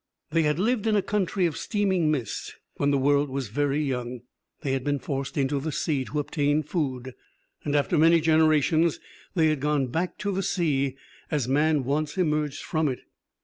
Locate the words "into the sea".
5.37-6.05